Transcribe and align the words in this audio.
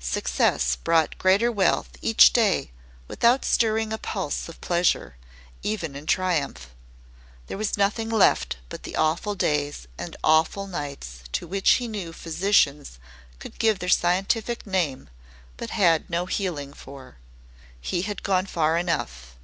Success 0.00 0.74
brought 0.74 1.18
greater 1.18 1.52
wealth 1.52 1.98
each 2.00 2.32
day 2.32 2.70
without 3.08 3.44
stirring 3.44 3.92
a 3.92 3.98
pulse 3.98 4.48
of 4.48 4.58
pleasure, 4.62 5.16
even 5.62 5.94
in 5.94 6.06
triumph. 6.06 6.70
There 7.46 7.58
was 7.58 7.76
nothing 7.76 8.08
left 8.08 8.56
but 8.70 8.84
the 8.84 8.96
awful 8.96 9.34
days 9.34 9.86
and 9.98 10.16
awful 10.24 10.66
nights 10.66 11.24
to 11.32 11.46
which 11.46 11.72
he 11.72 11.88
knew 11.88 12.14
physicians 12.14 12.98
could 13.38 13.58
give 13.58 13.78
their 13.80 13.90
scientific 13.90 14.66
name, 14.66 15.10
but 15.58 15.68
had 15.68 16.08
no 16.08 16.24
healing 16.24 16.72
for. 16.72 17.18
He 17.78 18.00
had 18.00 18.22
gone 18.22 18.46
far 18.46 18.78
enough. 18.78 19.36